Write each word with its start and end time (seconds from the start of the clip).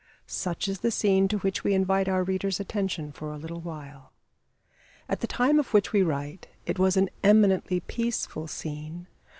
Such 0.25 0.67
is 0.67 0.79
the 0.79 0.89
scene 0.89 1.27
to 1.27 1.37
which 1.37 1.63
we 1.63 1.75
invite 1.75 2.09
our 2.09 2.23
reader's 2.23 2.59
attention 2.59 3.11
for 3.11 3.31
a 3.31 3.37
little 3.37 3.61
while. 3.61 4.11
At 5.07 5.19
the 5.19 5.27
time 5.27 5.59
of 5.59 5.75
which 5.75 5.93
we 5.93 6.01
write 6.01 6.47
it 6.65 6.79
was 6.79 6.97
an 6.97 7.11
eminently 7.23 7.81
peaceful 7.81 8.47
scene. 8.47 9.05